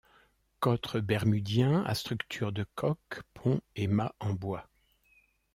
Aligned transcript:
Cotre 0.61 0.99
bermudien 0.99 1.83
à 1.83 1.93
structure 1.93 2.51
de 2.51 2.65
coque, 2.73 3.21
pont 3.35 3.61
et 3.75 3.85
mât 3.85 4.11
en 4.19 4.33
bois. 4.33 4.67